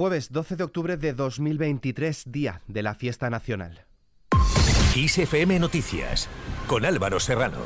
Jueves 0.00 0.32
12 0.32 0.56
de 0.56 0.64
octubre 0.64 0.96
de 0.96 1.12
2023, 1.12 2.32
día 2.32 2.62
de 2.66 2.82
la 2.82 2.94
fiesta 2.94 3.28
nacional. 3.28 3.84
ISFM 4.96 5.58
Noticias, 5.58 6.26
con 6.66 6.86
Álvaro 6.86 7.20
Serrano. 7.20 7.58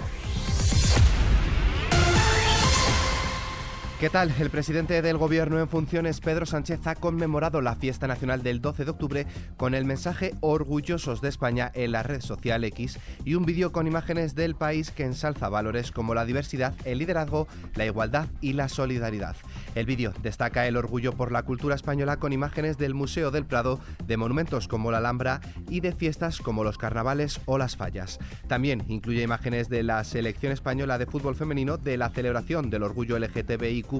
¿Qué 4.04 4.11
tal? 4.11 4.35
El 4.38 4.51
presidente 4.51 5.01
del 5.01 5.16
Gobierno 5.16 5.59
en 5.59 5.66
funciones, 5.66 6.21
Pedro 6.21 6.45
Sánchez, 6.45 6.87
ha 6.87 6.95
conmemorado 6.95 7.62
la 7.62 7.75
fiesta 7.75 8.07
nacional 8.07 8.43
del 8.43 8.61
12 8.61 8.84
de 8.84 8.91
octubre 8.91 9.27
con 9.57 9.73
el 9.73 9.86
mensaje 9.86 10.34
Orgullosos 10.41 11.23
de 11.23 11.30
España 11.30 11.73
en 11.73 11.93
la 11.93 12.03
red 12.03 12.21
social 12.21 12.64
X 12.64 12.98
y 13.25 13.35
un 13.35 13.46
vídeo 13.46 13.72
con 13.72 13.86
imágenes 13.86 14.35
del 14.35 14.57
país 14.57 14.90
que 14.90 15.04
ensalza 15.04 15.48
valores 15.48 15.90
como 15.90 16.12
la 16.12 16.27
diversidad, 16.27 16.75
el 16.85 16.98
liderazgo, 16.98 17.48
la 17.77 17.86
igualdad 17.86 18.29
y 18.43 18.53
la 18.53 18.68
solidaridad. 18.68 19.36
El 19.75 19.86
vídeo 19.86 20.12
destaca 20.23 20.66
el 20.66 20.77
orgullo 20.77 21.14
por 21.14 21.32
la 21.32 21.45
cultura 21.45 21.75
española 21.75 22.18
con 22.18 22.34
imágenes 22.34 22.77
del 22.77 22.93
Museo 22.93 23.30
del 23.30 23.46
Prado, 23.46 23.80
de 24.07 24.18
monumentos 24.18 24.68
como 24.68 24.91
la 24.91 24.99
Alhambra 24.99 25.41
y 25.71 25.80
de 25.80 25.93
fiestas 25.93 26.43
como 26.43 26.63
los 26.63 26.77
carnavales 26.77 27.41
o 27.46 27.57
las 27.57 27.79
fallas. 27.79 28.18
También 28.49 28.85
incluye 28.86 29.22
imágenes 29.22 29.71
de 29.71 29.82
la 29.82 30.05
selección 30.05 30.52
española 30.52 30.99
de 30.99 31.07
fútbol 31.07 31.36
femenino, 31.36 31.79
de 31.79 31.96
la 31.96 32.11
celebración 32.11 32.69
del 32.69 32.83
orgullo 32.83 33.19
LGTBIQ 33.19 33.94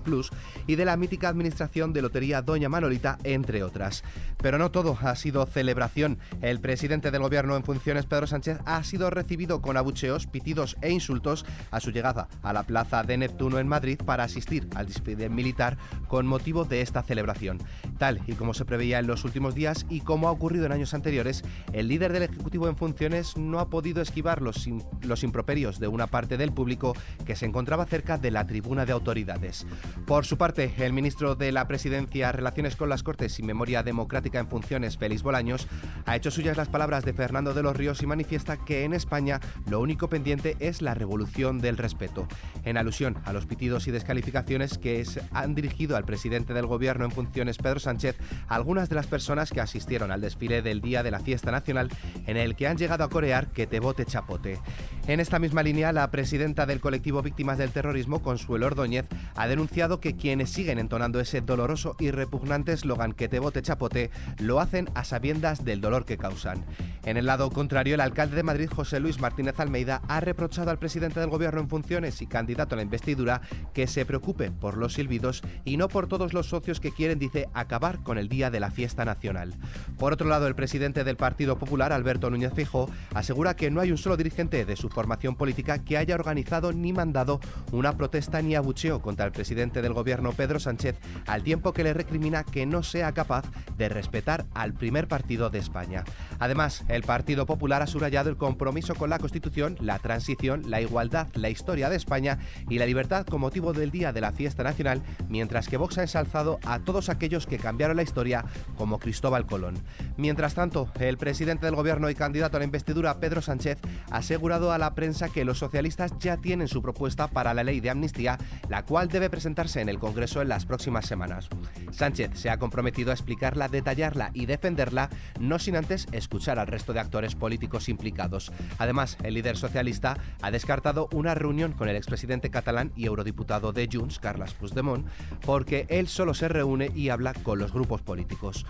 y 0.67 0.77
de 0.77 0.85
la 0.85 0.97
mítica 0.97 1.29
administración 1.29 1.93
de 1.93 2.03
Lotería 2.03 2.43
Doña 2.43 2.69
Manolita, 2.69 3.19
entre 3.25 3.63
otras. 3.63 4.05
Pero 4.39 4.59
no 4.59 4.71
todo 4.71 4.97
ha 5.01 5.15
sido 5.17 5.45
celebración. 5.47 6.19
El 6.43 6.61
presidente 6.61 7.11
del 7.11 7.23
gobierno 7.23 7.57
en 7.57 7.65
funciones, 7.65 8.07
Pedro 8.07 8.27
Sánchez, 8.27 8.59
ha 8.65 8.83
sido 8.85 9.11
recibido 9.11 9.63
con 9.63 9.77
abucheos, 9.77 10.27
pitidos 10.27 10.77
e 10.81 10.91
insultos 10.91 11.45
a 11.71 11.81
su 11.81 11.91
llegada 11.91 12.29
a 12.43 12.53
la 12.53 12.65
plaza 12.65 13.03
de 13.03 13.17
Neptuno 13.17 13.59
en 13.59 13.69
Madrid 13.69 13.99
para 14.05 14.25
asistir 14.25 14.69
al 14.75 14.87
desfile 14.87 15.29
militar 15.29 15.77
con 16.09 16.27
motivo 16.27 16.65
de 16.65 16.81
esta 16.81 17.03
celebración. 17.03 17.59
Tal 17.99 18.21
y 18.27 18.35
como 18.35 18.55
se 18.55 18.65
preveía 18.65 18.99
en 18.99 19.07
los 19.07 19.25
últimos 19.25 19.55
días 19.55 19.87
y 19.89 20.01
como 20.01 20.29
ha 20.29 20.33
ocurrido 20.33 20.67
en 20.67 20.73
años 20.73 20.95
anteriores, 20.95 21.45
el 21.73 21.89
líder 21.89 22.13
del 22.13 22.25
Ejecutivo 22.25 22.69
en 22.69 22.77
funciones 22.77 23.37
no 23.37 23.61
ha 23.61 23.71
podido 23.71 24.03
esquivar 24.03 24.43
los, 24.43 24.69
los 25.03 25.23
improperios 25.23 25.79
de 25.79 25.89
una 25.89 26.07
parte 26.07 26.37
del 26.37 26.53
público 26.53 26.95
que 27.25 27.37
se 27.37 27.47
encontraba 27.47 27.87
cerca 27.87 28.19
de 28.19 28.31
la 28.31 28.47
tribuna 28.47 28.87
de 28.87 28.93
autoridades. 28.93 29.67
Por 30.07 30.27
su 30.27 30.37
parte, 30.37 30.75
el 30.79 30.93
ministro 30.93 31.35
de 31.35 31.53
la 31.53 31.67
Presidencia, 31.67 32.33
Relaciones 32.33 32.77
con 32.77 32.89
las 32.89 33.03
Cortes 33.03 33.39
y 33.39 33.43
Memoria 33.43 33.83
Democrática 33.83 34.39
en 34.39 34.49
Funciones, 34.49 34.99
Félix 34.99 35.23
Bolaños, 35.23 35.67
ha 36.05 36.17
hecho 36.17 36.31
suyas 36.31 36.57
las 36.57 36.69
palabras 36.69 37.05
de 37.05 37.15
Fernando 37.15 37.55
de 37.55 37.63
los 37.63 37.77
Ríos 37.77 38.03
y 38.03 38.07
manifiesta 38.07 38.57
que 38.59 38.85
en 38.85 38.93
España 38.93 39.41
lo 39.69 39.81
único 39.81 40.09
pendiente 40.09 40.57
es 40.61 40.83
la 40.83 40.95
revolución 40.95 41.59
del 41.59 41.79
respeto. 41.79 42.29
En 42.65 42.77
alusión 42.77 43.17
a 43.25 43.33
los 43.33 43.47
pitidos 43.47 43.87
y 43.87 43.91
descalificaciones 43.91 44.79
que 44.79 45.05
han 45.33 45.55
dirigido 45.55 45.97
al 45.97 46.05
presidente 46.05 46.55
del 46.55 46.67
Gobierno 46.67 47.05
en 47.05 47.11
funciones, 47.11 47.59
Pedro 47.59 47.81
Sánchez, 47.81 48.17
algunas 48.49 48.89
de 48.89 48.95
las 48.97 49.07
personas 49.07 49.51
que 49.51 49.61
asistieron 49.61 50.11
al 50.11 50.21
desfile 50.21 50.63
del 50.63 50.81
día 50.81 51.03
de 51.03 51.11
la 51.11 51.21
fiesta 51.21 51.51
nacional 51.51 51.91
en 52.27 52.37
el 52.37 52.57
que 52.57 52.67
han 52.67 52.77
llegado 52.77 53.05
a 53.05 53.11
corear 53.11 53.49
que 53.49 53.67
te 53.67 53.81
vote 53.81 54.05
chapote. 54.05 54.59
En 55.07 55.21
esta 55.21 55.39
misma 55.39 55.63
línea, 55.63 55.93
la 55.93 56.11
presidenta 56.11 56.67
del 56.67 56.81
colectivo 56.81 57.23
Víctimas 57.23 57.59
del 57.59 57.71
Terrorismo, 57.71 58.23
Consuelo 58.23 58.67
Ordóñez, 58.67 59.07
ha 59.35 59.47
denunciado 59.47 59.64
que 60.01 60.17
quienes 60.17 60.51
siguen 60.51 60.79
entonando 60.79 61.21
ese 61.21 61.41
doloroso 61.41 61.97
y 61.99 62.11
repugnante 62.11 62.73
eslogan 62.73 63.13
que 63.13 63.29
te 63.29 63.39
bote 63.39 63.61
chapote 63.61 64.11
lo 64.39 64.61
hacen 64.61 64.89
a 64.95 65.05
sabiendas 65.05 65.65
del 65.65 65.81
dolor 65.81 66.05
que 66.05 66.17
causan. 66.17 66.65
En 67.05 67.17
el 67.17 67.27
lado 67.27 67.51
contrario, 67.51 67.95
el 67.95 68.01
alcalde 68.01 68.37
de 68.37 68.43
Madrid, 68.43 68.71
José 68.71 69.01
Luis 69.01 69.21
Martínez 69.21 69.59
Almeida, 69.59 70.01
ha 70.09 70.21
reprochado 70.21 70.71
al 70.71 70.79
presidente 70.79 71.19
del 71.19 71.29
gobierno 71.29 71.61
en 71.61 71.69
funciones 71.69 72.23
y 72.23 72.27
candidato 72.27 72.75
a 72.75 72.77
la 72.77 72.83
investidura 72.83 73.41
que 73.73 73.87
se 73.87 74.07
preocupe 74.07 74.51
por 74.51 74.77
los 74.77 74.95
silbidos 74.95 75.43
y 75.65 75.77
no 75.77 75.89
por 75.89 76.07
todos 76.07 76.33
los 76.33 76.49
socios 76.49 76.79
que 76.79 76.93
quieren, 76.93 77.19
dice, 77.19 77.49
acabar 77.53 78.03
con 78.03 78.17
el 78.17 78.29
día 78.29 78.51
de 78.51 78.61
la 78.61 78.71
fiesta 78.71 79.05
nacional. 79.05 79.55
Por 79.99 80.13
otro 80.13 80.29
lado, 80.29 80.47
el 80.47 80.55
presidente 80.55 81.05
del 81.05 81.17
Partido 81.17 81.59
Popular, 81.59 81.93
Alberto 81.93 82.31
Núñez 82.31 82.53
Fijo, 82.55 82.89
asegura 83.13 83.57
que 83.57 83.71
no 83.71 83.81
hay 83.81 83.91
un 83.91 83.99
solo 83.99 84.17
dirigente 84.17 84.65
de 84.65 84.77
su 84.77 84.89
formación 84.89 85.37
política 85.37 85.85
que 85.85 85.97
haya 85.99 86.15
organizado 86.15 86.73
ni 86.73 86.93
mandado 86.93 87.41
una 87.73 87.97
protesta 87.97 88.41
ni 88.41 88.55
abucheo 88.55 89.03
contra 89.03 89.27
el 89.27 89.33
presidente 89.33 89.54
del 89.55 89.93
gobierno 89.93 90.33
Pedro 90.33 90.59
Sánchez 90.59 90.97
al 91.27 91.43
tiempo 91.43 91.73
que 91.73 91.85
le 91.85 91.95
recrimina 91.95 92.45
que 92.45 92.67
no 92.67 92.83
sea 92.83 93.13
capaz 93.13 93.45
de 93.77 93.89
respetar 93.89 94.47
al 94.55 94.75
primer 94.75 95.09
partido 95.09 95.51
de 95.51 95.59
España. 95.59 96.05
Además, 96.39 96.85
el 96.89 97.03
Partido 97.03 97.47
Popular 97.47 97.83
ha 97.83 97.87
subrayado 97.87 98.31
el 98.31 98.37
compromiso 98.37 98.95
con 98.95 99.11
la 99.11 99.19
Constitución, 99.19 99.77
la 99.81 99.99
transición, 99.99 100.69
la 100.69 100.81
igualdad, 100.81 101.29
la 101.35 101.51
historia 101.51 101.89
de 101.89 101.97
España 101.97 102.39
y 102.69 102.79
la 102.79 102.87
libertad 102.87 103.27
con 103.27 103.41
motivo 103.41 103.73
del 103.73 103.91
Día 103.91 104.13
de 104.13 104.21
la 104.21 104.33
Fiesta 104.33 104.63
Nacional, 104.63 105.03
mientras 105.29 105.69
que 105.69 105.77
Vox 105.77 105.99
ha 105.99 106.03
ensalzado 106.03 106.59
a 106.65 106.81
todos 106.81 107.09
aquellos 107.09 107.47
que 107.47 107.59
cambiaron 107.59 107.97
la 107.97 108.03
historia 108.03 108.45
como 108.77 108.99
Cristóbal 108.99 109.47
Colón. 109.47 109.75
Mientras 110.17 110.55
tanto, 110.55 110.89
el 110.99 111.17
presidente 111.17 111.67
del 111.67 111.77
gobierno 111.77 112.11
y 112.11 112.15
candidato 112.15 112.57
a 112.57 112.61
la 112.61 112.65
investidura, 112.65 113.21
Pedro 113.21 113.41
Sánchez, 113.41 113.79
ha 114.11 114.19
asegurado 114.19 114.73
a 114.73 114.79
la 114.79 114.95
prensa 114.95 115.29
que 115.29 115.45
los 115.45 115.59
socialistas 115.59 116.13
ya 116.19 116.37
tienen 116.39 116.69
su 116.69 116.83
propuesta 116.83 117.29
para 117.29 117.55
la 117.55 117.63
ley 117.63 117.81
de 117.81 117.91
amnistía, 117.91 118.39
la 118.69 118.85
cual 118.85 119.09
debe 119.09 119.31
presentar 119.31 119.44
en 119.45 119.89
el 119.89 119.99
Congreso 119.99 120.41
en 120.41 120.49
las 120.49 120.65
próximas 120.65 121.07
semanas. 121.07 121.49
Sánchez 121.91 122.31
se 122.35 122.49
ha 122.49 122.59
comprometido 122.59 123.11
a 123.11 123.15
explicarla, 123.15 123.69
detallarla 123.69 124.31
y 124.33 124.47
defenderla, 124.47 125.11
no 125.39 125.59
sin 125.59 125.77
antes 125.77 126.07
escuchar 126.13 126.59
al 126.59 126.67
resto 126.67 126.93
de 126.93 127.01
actores 127.01 127.35
políticos 127.35 127.89
implicados. 127.89 128.53
Además, 128.79 129.19
el 129.23 129.35
líder 129.35 129.57
socialista 129.57 130.17
ha 130.41 130.51
descartado 130.51 131.09
una 131.13 131.35
reunión 131.35 131.73
con 131.73 131.89
el 131.89 131.97
expresidente 131.97 132.51
catalán 132.51 132.93
y 132.97 133.05
eurodiputado 133.05 133.73
de 133.73 133.89
Junts, 133.93 134.19
Carles 134.19 134.55
Puigdemont, 134.55 135.07
porque 135.45 135.87
él 135.91 136.09
solo 136.09 136.33
se 136.33 136.49
reúne 136.49 136.91
y 136.95 137.11
habla 137.11 137.35
con 137.35 137.59
los 137.59 137.73
grupos 137.73 138.01
políticos. 138.01 138.65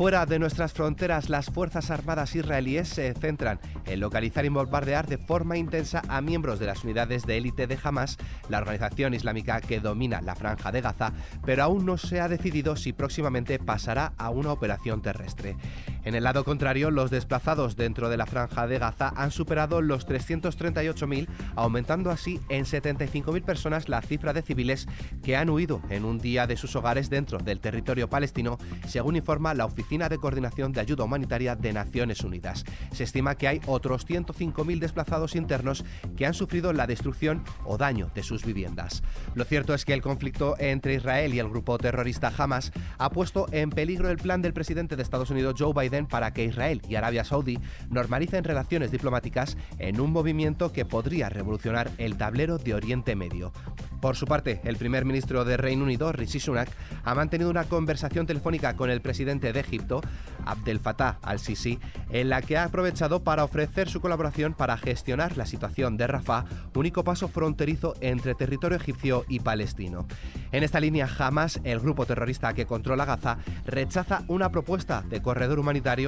Fuera 0.00 0.24
de 0.24 0.38
nuestras 0.38 0.72
fronteras, 0.72 1.28
las 1.28 1.50
Fuerzas 1.50 1.90
Armadas 1.90 2.34
israelíes 2.34 2.88
se 2.88 3.12
centran 3.12 3.60
en 3.84 4.00
localizar 4.00 4.46
y 4.46 4.48
bombardear 4.48 5.06
de 5.06 5.18
forma 5.18 5.58
intensa 5.58 6.00
a 6.08 6.22
miembros 6.22 6.58
de 6.58 6.64
las 6.64 6.84
unidades 6.84 7.26
de 7.26 7.36
élite 7.36 7.66
de 7.66 7.78
Hamas, 7.82 8.16
la 8.48 8.60
organización 8.60 9.12
islámica 9.12 9.60
que 9.60 9.78
domina 9.78 10.22
la 10.22 10.34
franja 10.34 10.72
de 10.72 10.80
Gaza, 10.80 11.12
pero 11.44 11.64
aún 11.64 11.84
no 11.84 11.98
se 11.98 12.18
ha 12.18 12.28
decidido 12.28 12.76
si 12.76 12.94
próximamente 12.94 13.58
pasará 13.58 14.14
a 14.16 14.30
una 14.30 14.52
operación 14.52 15.02
terrestre. 15.02 15.58
En 16.04 16.14
el 16.14 16.24
lado 16.24 16.44
contrario, 16.44 16.90
los 16.90 17.10
desplazados 17.10 17.76
dentro 17.76 18.08
de 18.08 18.16
la 18.16 18.26
franja 18.26 18.66
de 18.66 18.78
Gaza 18.78 19.12
han 19.16 19.30
superado 19.30 19.82
los 19.82 20.06
338.000, 20.06 21.28
aumentando 21.56 22.10
así 22.10 22.40
en 22.48 22.64
75.000 22.64 23.42
personas 23.42 23.88
la 23.88 24.00
cifra 24.00 24.32
de 24.32 24.42
civiles 24.42 24.88
que 25.22 25.36
han 25.36 25.50
huido 25.50 25.82
en 25.90 26.04
un 26.04 26.18
día 26.18 26.46
de 26.46 26.56
sus 26.56 26.74
hogares 26.76 27.10
dentro 27.10 27.38
del 27.38 27.60
territorio 27.60 28.08
palestino, 28.08 28.58
según 28.86 29.16
informa 29.16 29.54
la 29.54 29.66
Oficina 29.66 30.08
de 30.08 30.18
Coordinación 30.18 30.72
de 30.72 30.80
Ayuda 30.80 31.04
Humanitaria 31.04 31.56
de 31.56 31.72
Naciones 31.72 32.22
Unidas. 32.22 32.64
Se 32.92 33.04
estima 33.04 33.34
que 33.34 33.48
hay 33.48 33.60
otros 33.66 34.06
105.000 34.06 34.78
desplazados 34.78 35.36
internos 35.36 35.84
que 36.16 36.26
han 36.26 36.34
sufrido 36.34 36.72
la 36.72 36.86
destrucción 36.86 37.44
o 37.64 37.76
daño 37.76 38.10
de 38.14 38.22
sus 38.22 38.44
viviendas. 38.44 39.02
Lo 39.34 39.44
cierto 39.44 39.74
es 39.74 39.84
que 39.84 39.92
el 39.92 40.02
conflicto 40.02 40.56
entre 40.58 40.94
Israel 40.94 41.34
y 41.34 41.38
el 41.38 41.48
grupo 41.48 41.78
terrorista 41.78 42.32
Hamas 42.36 42.72
ha 42.98 43.10
puesto 43.10 43.46
en 43.52 43.70
peligro 43.70 44.10
el 44.10 44.16
plan 44.16 44.42
del 44.42 44.52
presidente 44.52 44.96
de 44.96 45.02
Estados 45.02 45.30
Unidos 45.30 45.54
Joe 45.58 45.72
Biden 45.74 45.99
para 46.06 46.32
que 46.32 46.44
Israel 46.44 46.82
y 46.88 46.94
Arabia 46.94 47.24
Saudí 47.24 47.58
normalicen 47.88 48.44
relaciones 48.44 48.90
diplomáticas 48.90 49.56
en 49.78 50.00
un 50.00 50.12
movimiento 50.12 50.72
que 50.72 50.84
podría 50.84 51.28
revolucionar 51.28 51.90
el 51.98 52.16
tablero 52.16 52.58
de 52.58 52.74
Oriente 52.74 53.16
Medio. 53.16 53.52
Por 54.00 54.16
su 54.16 54.26
parte, 54.26 54.60
el 54.64 54.76
primer 54.76 55.04
ministro 55.04 55.44
de 55.44 55.58
Reino 55.58 55.84
Unido, 55.84 56.10
Rishi 56.10 56.40
Sunak, 56.40 56.70
ha 57.04 57.14
mantenido 57.14 57.50
una 57.50 57.64
conversación 57.64 58.26
telefónica 58.26 58.74
con 58.74 58.88
el 58.88 59.02
presidente 59.02 59.52
de 59.52 59.60
Egipto, 59.60 60.00
Abdel 60.46 60.80
Fattah 60.80 61.18
al-Sisi, 61.22 61.78
en 62.08 62.30
la 62.30 62.40
que 62.40 62.56
ha 62.56 62.64
aprovechado 62.64 63.22
para 63.22 63.44
ofrecer 63.44 63.90
su 63.90 64.00
colaboración 64.00 64.54
para 64.54 64.78
gestionar 64.78 65.36
la 65.36 65.44
situación 65.44 65.98
de 65.98 66.06
Rafah, 66.06 66.46
único 66.74 67.04
paso 67.04 67.28
fronterizo 67.28 67.94
entre 68.00 68.34
territorio 68.34 68.78
egipcio 68.78 69.26
y 69.28 69.40
palestino. 69.40 70.06
En 70.50 70.64
esta 70.64 70.80
línea, 70.80 71.06
jamás 71.06 71.60
el 71.64 71.78
grupo 71.78 72.06
terrorista 72.06 72.54
que 72.54 72.64
controla 72.64 73.04
Gaza 73.04 73.36
rechaza 73.66 74.22
una 74.28 74.50
propuesta 74.50 75.02
de 75.02 75.20
corredor 75.20 75.58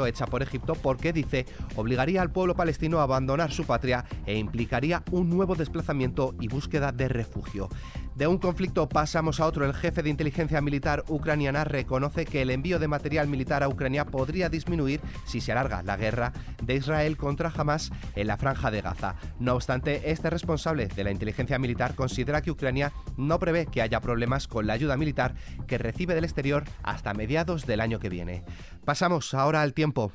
hecha 0.07 0.27
por 0.27 0.43
Egipto 0.43 0.75
porque 0.75 1.13
dice 1.13 1.47
obligaría 1.77 2.23
al 2.23 2.31
pueblo 2.31 2.55
palestino 2.55 3.01
a 3.01 3.05
abandonar 3.05 3.53
su 3.53 3.65
patria 3.65 4.05
e 4.27 4.37
implicaría 4.37 5.03
un 5.11 5.29
nuevo 5.29 5.55
desplazamiento 5.55 6.35
y 6.41 6.49
búsqueda 6.49 6.93
de 6.93 7.09
refugio. 7.09 7.69
De 8.15 8.27
un 8.27 8.39
conflicto 8.39 8.89
pasamos 8.89 9.41
a 9.41 9.47
otro. 9.47 9.65
El 9.65 9.75
jefe 9.75 10.03
de 10.03 10.11
inteligencia 10.11 10.61
militar 10.61 11.05
ucraniana 11.09 11.65
reconoce 11.65 12.27
que 12.27 12.43
el 12.43 12.51
envío 12.51 12.79
de 12.79 12.89
material 12.89 13.27
militar 13.27 13.63
a 13.63 13.69
Ucrania 13.69 14.05
podría 14.05 14.49
disminuir 14.49 15.01
si 15.25 15.41
se 15.41 15.53
alarga 15.53 15.83
la 15.83 15.97
guerra 15.97 16.33
de 16.63 16.75
Israel 16.75 17.17
contra 17.17 17.53
Hamas 17.57 17.91
en 18.15 18.27
la 18.27 18.37
franja 18.37 18.71
de 18.71 18.83
Gaza. 18.83 19.17
No 19.39 19.55
obstante, 19.55 20.11
este 20.11 20.29
responsable 20.29 20.89
de 20.89 21.05
la 21.05 21.11
inteligencia 21.11 21.59
militar 21.59 21.95
considera 21.95 22.43
que 22.43 22.51
Ucrania 22.51 22.93
no 23.17 23.39
prevé 23.39 23.67
que 23.67 23.83
haya 23.83 24.01
problemas 24.01 24.47
con 24.47 24.67
la 24.67 24.75
ayuda 24.75 24.97
militar 24.97 25.35
que 25.67 25.79
recibe 25.79 26.15
del 26.15 26.25
exterior 26.25 26.65
hasta 26.83 27.15
mediados 27.15 27.67
del 27.67 27.81
año 27.81 27.99
que 27.99 28.11
viene. 28.11 28.45
Pasamos 28.85 29.33
ahora 29.33 29.63
al 29.63 29.73
tiempo. 29.73 30.13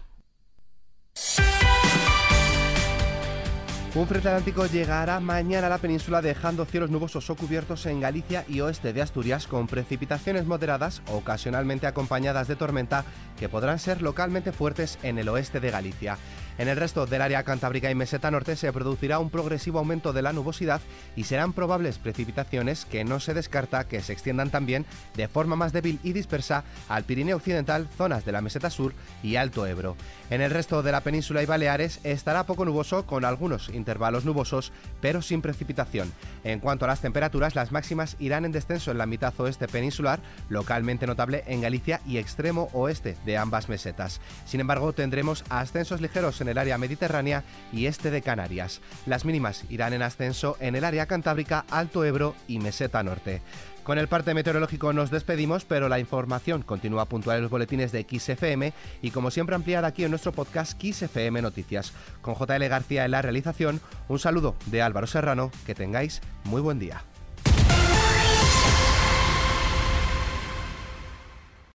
Un 3.98 4.06
frente 4.06 4.28
atlántico 4.28 4.68
llegará 4.68 5.20
mañana 5.20 5.66
a 5.66 5.70
la 5.72 5.80
península 5.80 6.22
dejando 6.22 6.66
cielos 6.66 6.92
nubosos 6.92 7.32
o 7.32 7.36
cubiertos 7.36 7.88
en 7.88 8.00
Galicia 8.00 8.46
y 8.48 8.60
oeste 8.60 8.94
de 8.94 9.02
Asturias 9.02 9.48
con 9.48 9.66
precipitaciones 9.66 10.46
moderadas, 10.46 11.02
ocasionalmente 11.08 11.88
acompañadas 11.88 12.48
de 12.48 12.56
tormenta, 12.56 13.06
que 13.40 13.50
podrán 13.50 13.80
ser 13.80 14.04
localmente 14.04 14.52
fuertes 14.52 15.00
en 15.02 15.18
el 15.18 15.30
oeste 15.30 15.60
de 15.60 15.72
Galicia. 15.72 16.20
En 16.58 16.68
el 16.68 16.78
resto 16.78 17.06
del 17.06 17.22
área 17.22 17.44
cantábrica 17.44 17.92
y 17.92 17.96
meseta 17.96 18.32
norte 18.32 18.56
se 18.56 18.74
producirá 18.74 19.20
un 19.20 19.30
progresivo 19.30 19.80
aumento 19.80 20.12
de 20.12 20.24
la 20.24 20.34
nubosidad 20.34 20.82
y 21.16 21.26
serán 21.26 21.54
probables 21.54 22.00
precipitaciones 22.00 22.86
que 22.86 23.04
no 23.04 23.20
se 23.20 23.36
descarta 23.36 23.88
que 23.88 24.02
se 24.02 24.14
extiendan 24.14 24.50
también 24.50 24.86
de 25.16 25.28
forma 25.28 25.56
más 25.56 25.72
débil 25.72 26.00
y 26.04 26.14
dispersa 26.14 26.64
al 26.90 27.04
Pirineo 27.04 27.38
Occidental, 27.38 27.88
zonas 27.96 28.26
de 28.26 28.32
la 28.32 28.42
meseta 28.42 28.70
sur 28.70 28.94
y 29.22 29.36
Alto 29.36 29.68
Ebro. 29.68 29.96
En 30.30 30.42
el 30.42 30.52
resto 30.52 30.82
de 30.82 30.92
la 30.92 31.02
península 31.02 31.44
y 31.44 31.46
Baleares 31.46 32.00
estará 32.04 32.46
poco 32.46 32.66
nuboso 32.66 33.06
con 33.06 33.24
algunos 33.24 33.70
intervalos 33.70 34.26
nubosos, 34.26 34.72
pero 35.00 35.22
sin 35.22 35.42
precipitación. 35.42 36.12
En 36.44 36.60
cuanto 36.60 36.86
a 36.86 36.88
las 36.88 37.02
temperaturas, 37.02 37.56
las 37.56 37.72
máximas 37.72 38.16
irán 38.20 38.46
en 38.46 38.52
descenso 38.52 38.92
en 38.92 38.98
la 38.98 39.06
mitad 39.06 39.34
oeste 39.38 39.68
peninsular, 39.68 40.20
localmente 40.50 41.06
notable 41.06 41.44
en 41.48 41.62
Galicia 41.62 42.02
y 42.06 42.18
extremo 42.18 42.70
oeste 42.74 43.16
de 43.26 43.38
ambas 43.38 43.70
mesetas. 43.70 44.22
Sin 44.46 44.60
embargo, 44.60 44.94
tendremos 44.94 45.44
ascensos 45.50 46.02
ligeros 46.02 46.42
en 46.42 46.47
en 46.48 46.52
el 46.52 46.58
área 46.58 46.78
mediterránea 46.78 47.44
y 47.74 47.88
este 47.88 48.10
de 48.10 48.22
Canarias. 48.22 48.82
Las 49.06 49.26
mínimas 49.26 49.66
irán 49.70 49.94
en 49.94 50.02
ascenso 50.02 50.56
en 50.60 50.76
el 50.76 50.86
área 50.86 51.06
cantábrica, 51.06 51.66
Alto 51.70 52.06
Ebro 52.06 52.36
y 52.48 52.60
Meseta 52.60 53.04
Norte. 53.04 53.42
Con 53.84 53.98
el 53.98 54.08
parte 54.08 54.34
meteorológico 54.34 54.92
nos 54.92 55.12
despedimos, 55.12 55.64
pero 55.64 55.88
la 55.88 56.00
información 56.00 56.62
continúa 56.62 57.06
puntual 57.06 57.38
en 57.38 57.44
los 57.44 57.52
boletines 57.52 57.92
de 57.92 58.06
XFM 58.10 58.74
y 59.02 59.12
como 59.12 59.32
siempre 59.32 59.56
ampliar 59.56 59.86
aquí 59.86 60.04
en 60.04 60.10
nuestro 60.10 60.34
podcast 60.34 60.82
XFM 60.82 61.42
Noticias. 61.42 61.94
Con 62.22 62.36
JL 62.36 62.68
García 62.68 63.06
en 63.06 63.12
la 63.12 63.22
realización, 63.22 63.80
un 64.08 64.20
saludo 64.20 64.56
de 64.66 64.82
Álvaro 64.82 65.08
Serrano, 65.08 65.52
que 65.66 65.76
tengáis 65.76 66.22
muy 66.44 66.62
buen 66.62 66.80
día. 66.80 67.02